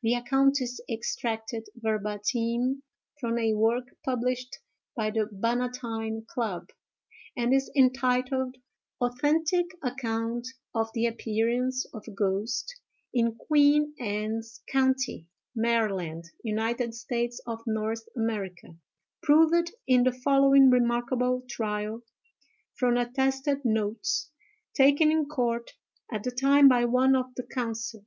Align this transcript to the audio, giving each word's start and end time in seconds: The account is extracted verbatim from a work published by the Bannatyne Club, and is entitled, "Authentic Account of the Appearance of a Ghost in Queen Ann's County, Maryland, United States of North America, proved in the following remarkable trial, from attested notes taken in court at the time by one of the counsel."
The 0.00 0.14
account 0.14 0.60
is 0.60 0.80
extracted 0.88 1.66
verbatim 1.74 2.84
from 3.18 3.36
a 3.36 3.52
work 3.54 3.88
published 4.04 4.60
by 4.94 5.10
the 5.10 5.26
Bannatyne 5.32 6.24
Club, 6.28 6.68
and 7.36 7.52
is 7.52 7.68
entitled, 7.74 8.54
"Authentic 9.00 9.66
Account 9.82 10.46
of 10.72 10.88
the 10.94 11.06
Appearance 11.06 11.84
of 11.92 12.04
a 12.06 12.12
Ghost 12.12 12.76
in 13.12 13.34
Queen 13.34 13.92
Ann's 13.98 14.62
County, 14.68 15.26
Maryland, 15.52 16.30
United 16.44 16.94
States 16.94 17.40
of 17.44 17.58
North 17.66 18.08
America, 18.16 18.76
proved 19.20 19.74
in 19.88 20.04
the 20.04 20.12
following 20.12 20.70
remarkable 20.70 21.42
trial, 21.50 22.02
from 22.78 22.96
attested 22.96 23.64
notes 23.64 24.30
taken 24.76 25.10
in 25.10 25.26
court 25.26 25.72
at 26.12 26.22
the 26.22 26.30
time 26.30 26.68
by 26.68 26.84
one 26.84 27.16
of 27.16 27.34
the 27.34 27.42
counsel." 27.52 28.06